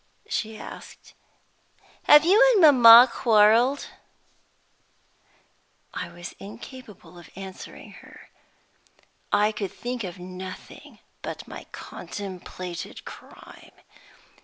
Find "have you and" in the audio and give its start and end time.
2.05-2.61